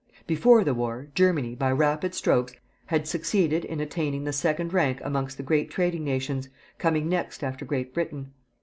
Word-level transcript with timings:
Before 0.25 0.63
the 0.63 0.73
war, 0.73 1.09
Germany, 1.13 1.53
by 1.53 1.71
rapid 1.71 2.15
strides, 2.15 2.53
had 2.87 3.07
succeeded 3.07 3.63
in 3.63 3.79
attaining 3.79 4.23
the 4.23 4.33
second 4.33 4.73
rank 4.73 4.99
amongst 5.03 5.37
the 5.37 5.43
great 5.43 5.69
trading 5.69 6.03
nations, 6.03 6.49
coming 6.79 7.07
next 7.07 7.43
after 7.43 7.65
Great 7.65 7.93
Britain. 7.93 8.33